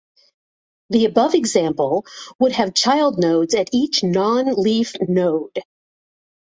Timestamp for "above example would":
1.05-2.53